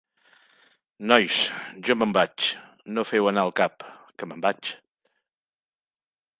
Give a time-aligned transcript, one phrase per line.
[1.11, 1.35] Nois,
[1.89, 2.47] jo me'n vaig.
[2.97, 4.75] No feu anar el cap, que me'n vaig